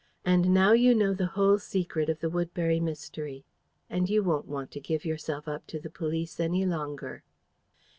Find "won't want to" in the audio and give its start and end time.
4.23-4.79